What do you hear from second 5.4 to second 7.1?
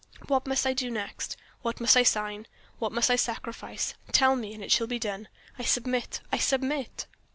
I submit! I submit!"